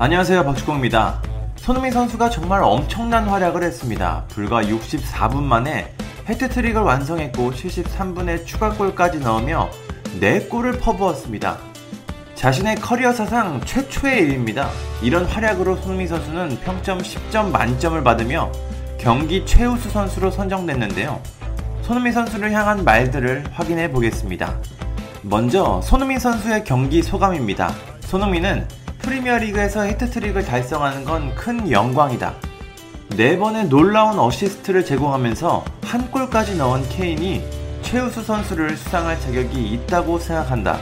안녕하세요 0.00 0.44
박주공입니다. 0.44 1.20
손흥민 1.56 1.90
선수가 1.90 2.30
정말 2.30 2.62
엄청난 2.62 3.28
활약을 3.28 3.64
했습니다. 3.64 4.26
불과 4.28 4.62
64분 4.62 5.42
만에 5.42 5.92
헤트트릭을 6.28 6.80
완성했고 6.80 7.50
73분에 7.50 8.46
추가골까지 8.46 9.18
넣으며 9.18 9.68
4골을 10.20 10.80
퍼부었습니다. 10.80 11.58
자신의 12.36 12.76
커리어 12.76 13.12
사상 13.12 13.60
최초의 13.64 14.22
일입니다. 14.22 14.70
이런 15.02 15.24
활약으로 15.24 15.74
손흥민 15.78 16.06
선수는 16.06 16.60
평점 16.60 16.98
10점 16.98 17.50
만점을 17.50 18.00
받으며 18.04 18.52
경기 18.98 19.44
최우수 19.44 19.90
선수로 19.90 20.30
선정됐는데요. 20.30 21.20
손흥민 21.82 22.12
선수를 22.12 22.52
향한 22.52 22.84
말들을 22.84 23.46
확인해 23.50 23.90
보겠습니다. 23.90 24.60
먼저 25.22 25.80
손흥민 25.82 26.20
선수의 26.20 26.62
경기 26.62 27.02
소감입니다. 27.02 27.74
손흥민은 28.02 28.77
프리미어리그에서 29.08 29.82
해트트릭을 29.84 30.44
달성하는 30.44 31.04
건 31.04 31.34
큰 31.34 31.70
영광이다. 31.70 32.34
네 33.16 33.38
번의 33.38 33.68
놀라운 33.68 34.18
어시스트를 34.18 34.84
제공하면서 34.84 35.64
한 35.82 36.10
골까지 36.10 36.56
넣은 36.58 36.86
케인이 36.90 37.42
최우수 37.80 38.22
선수를 38.22 38.76
수상할 38.76 39.18
자격이 39.18 39.66
있다고 39.72 40.18
생각한다. 40.18 40.78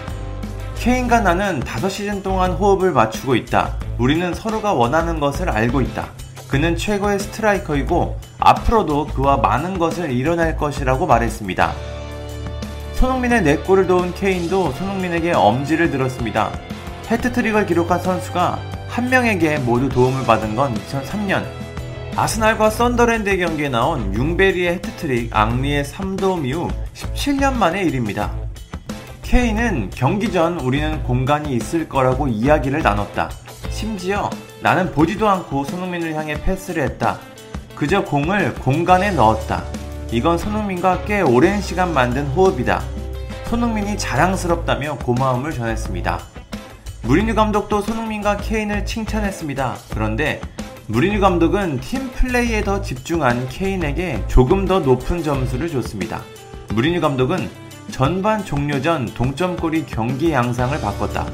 케인과 0.77 1.21
나는 1.21 1.61
5시즌 1.61 2.23
동안 2.25 2.53
호흡을 2.53 2.91
맞추고 2.91 3.37
있다. 3.37 3.77
우리는 3.99 4.35
서로가 4.35 4.73
원하는 4.73 5.21
것을 5.21 5.49
알고 5.49 5.81
있다. 5.81 6.09
그는 6.49 6.77
최고의 6.77 7.21
스트라이커이고 7.21 8.19
앞으로도 8.41 9.07
그와 9.09 9.37
많은 9.37 9.79
것을 9.79 10.11
이뤄낼 10.11 10.57
것이라고 10.57 11.07
말했습니다. 11.07 11.73
손흥민의 12.95 13.43
4골을 13.43 13.87
도운 13.87 14.13
케인도 14.15 14.73
손흥민에게 14.73 15.33
엄지를 15.33 15.91
들었습니다. 15.91 16.51
헤트트릭을 17.11 17.67
기록한 17.67 18.01
선수가 18.01 18.59
한 18.89 19.11
명에게 19.11 19.59
모두 19.59 19.89
도움을 19.89 20.25
받은 20.25 20.57
건 20.57 20.75
2003년 20.75 21.45
아스날과 22.17 22.71
썬더랜드의 22.71 23.39
경기에 23.39 23.69
나온 23.69 24.15
융베리의 24.15 24.75
헤트트릭 24.75 25.37
앙리의 25.37 25.85
3도움 25.85 26.47
이후 26.47 26.69
17년 26.95 27.55
만의 27.55 27.87
일입니다. 27.87 28.33
케인은 29.23 29.91
경기 29.95 30.33
전 30.33 30.59
우리는 30.61 31.03
공간이 31.03 31.55
있을 31.55 31.89
거라고 31.89 32.27
이야기를 32.27 32.83
나눴다. 32.83 33.31
심지어 33.71 34.31
나는 34.63 34.91
보지도 34.93 35.29
않고 35.29 35.65
손흥민을 35.65 36.15
향해 36.15 36.41
패스를 36.43 36.83
했다. 36.85 37.19
그저 37.75 38.03
공을 38.03 38.55
공간에 38.55 39.11
넣었다. 39.11 39.63
이건 40.11 40.39
손흥민과 40.39 41.05
꽤 41.05 41.21
오랜 41.21 41.61
시간 41.61 41.93
만든 41.93 42.27
호흡이다. 42.29 42.83
손흥민이 43.45 43.99
자랑스럽다며 43.99 44.97
고마움을 44.99 45.53
전했습니다. 45.53 46.36
무리뉴 47.07 47.37
감독도 47.37 47.83
손흥민과 47.83 48.39
케인을 48.39 48.85
칭찬했습니다. 48.85 49.77
그런데 49.91 50.41
무리뉴 50.89 51.21
감독은 51.21 51.79
팀 51.81 52.11
플레이에 52.11 52.65
더 52.65 52.83
집중한 52.83 53.49
케인에게 53.49 54.25
조금 54.27 54.65
더 54.67 54.81
높은 54.81 55.23
점수를 55.23 55.69
줬습니다. 55.69 56.21
무리뉴 56.75 57.01
감독은 57.01 57.49
전반 57.93 58.45
종료 58.45 58.83
전 58.83 59.07
동점골이 59.07 59.87
경기 59.87 60.33
양상을 60.33 60.81
바꿨다. 60.81 61.29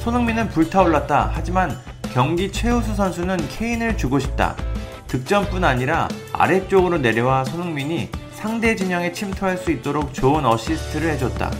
손흥민은 0.00 0.48
불타올랐다. 0.48 1.30
하지만 1.32 1.78
경기 2.12 2.50
최우수 2.50 2.96
선수는 2.96 3.36
케인을 3.48 3.96
주고 3.96 4.18
싶다. 4.18 4.56
득점뿐 5.06 5.62
아니라 5.62 6.08
아래쪽으로 6.32 6.98
내려와 6.98 7.44
손흥민이 7.44 8.08
상대 8.32 8.74
진영에 8.74 9.12
침투할 9.12 9.56
수 9.56 9.70
있도록 9.70 10.12
좋은 10.12 10.44
어시스트를 10.44 11.10
해줬다. 11.12 11.52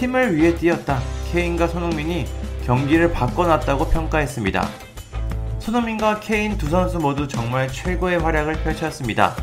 팀을 0.00 0.34
위해 0.34 0.56
뛰었다. 0.56 1.00
케인과 1.32 1.68
손흥민이 1.68 2.26
경기를 2.64 3.12
바꿔놨다고 3.12 3.88
평가했습니다. 3.88 4.68
손흥민과 5.58 6.20
케인 6.20 6.56
두 6.58 6.68
선수 6.68 6.98
모두 6.98 7.28
정말 7.28 7.68
최고의 7.68 8.18
활약을 8.18 8.62
펼쳤습니다. 8.62 9.34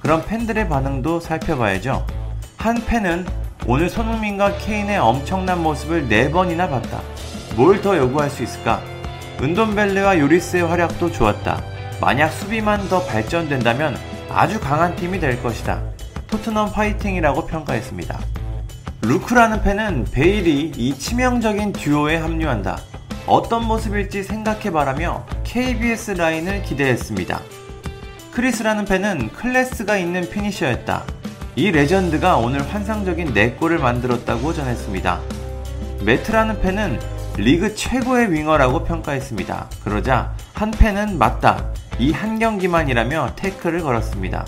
그럼 0.00 0.22
팬들의 0.26 0.68
반응도 0.68 1.20
살펴봐야죠. 1.20 2.06
한 2.56 2.84
팬은 2.84 3.26
오늘 3.66 3.88
손흥민과 3.90 4.56
케인의 4.58 4.98
엄청난 4.98 5.62
모습을 5.62 6.08
4번이나 6.08 6.68
봤다. 6.70 7.00
뭘 7.56 7.80
더 7.82 7.96
요구할 7.96 8.30
수 8.30 8.42
있을까? 8.42 8.80
은돈벨레와 9.40 10.18
요리스의 10.18 10.64
활약도 10.64 11.12
좋았다. 11.12 11.62
만약 12.00 12.30
수비만 12.30 12.88
더 12.88 13.04
발전된다면 13.04 13.96
아주 14.30 14.58
강한 14.60 14.96
팀이 14.96 15.20
될 15.20 15.42
것이다. 15.42 15.82
토트넘 16.28 16.72
파이팅이라고 16.72 17.46
평가했습니다. 17.46 18.18
루크라는 19.02 19.62
팬은 19.62 20.04
베일이 20.12 20.72
이 20.76 20.98
치명적인 20.98 21.72
듀오에 21.72 22.16
합류한다. 22.16 22.78
어떤 23.26 23.66
모습일지 23.66 24.22
생각해봐라며 24.22 25.24
KBS 25.44 26.12
라인을 26.12 26.62
기대했습니다. 26.62 27.40
크리스라는 28.32 28.84
팬은 28.84 29.30
클래스가 29.32 29.96
있는 29.96 30.28
finisher였다. 30.28 31.04
이 31.56 31.70
레전드가 31.70 32.36
오늘 32.36 32.62
환상적인 32.72 33.34
4골을 33.34 33.80
만들었다고 33.80 34.52
전했습니다. 34.52 35.20
매트라는 36.04 36.60
팬은 36.60 37.00
리그 37.36 37.74
최고의 37.74 38.32
윙어라고 38.32 38.84
평가했습니다. 38.84 39.68
그러자 39.84 40.34
한 40.54 40.70
팬은 40.70 41.18
맞다. 41.18 41.64
이 41.98 42.12
한 42.12 42.38
경기만이라며 42.38 43.32
태클을 43.36 43.80
걸었습니다. 43.80 44.46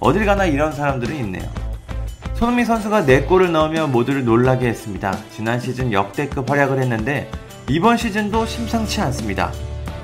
어딜 0.00 0.24
가나 0.24 0.44
이런 0.46 0.72
사람들은 0.72 1.14
있네요. 1.16 1.48
손흥민 2.40 2.64
선수가 2.64 3.02
4골을 3.02 3.50
넣으며 3.50 3.86
모두를 3.86 4.24
놀라게 4.24 4.66
했습니다. 4.68 5.14
지난 5.30 5.60
시즌 5.60 5.92
역대급 5.92 6.48
활약을 6.48 6.78
했는데 6.78 7.30
이번 7.68 7.98
시즌도 7.98 8.46
심상치 8.46 9.02
않습니다. 9.02 9.52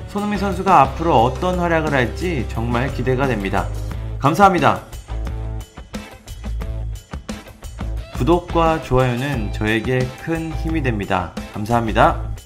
손흥민 0.07 0.37
선수가 0.37 0.81
앞으로 0.81 1.19
어떤 1.23 1.57
활약을 1.57 1.91
할지 1.91 2.45
정말 2.47 2.93
기대가 2.93 3.25
됩니다. 3.25 3.67
감사합니다. 4.19 4.83
구독과 8.17 8.83
좋아요는 8.83 9.51
저에게 9.53 10.07
큰 10.21 10.51
힘이 10.57 10.83
됩니다. 10.83 11.33
감사합니다. 11.55 12.36